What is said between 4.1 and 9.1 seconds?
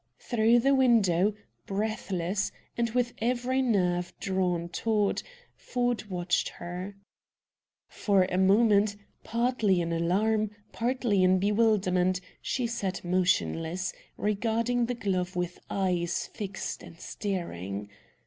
drawn taut, Ford watched her. For a moment,